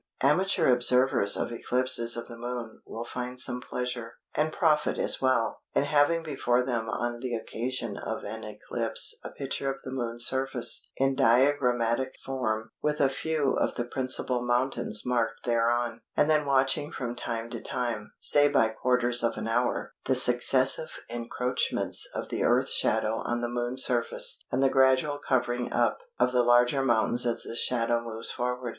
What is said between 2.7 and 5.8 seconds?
will find some pleasure, and profit as well,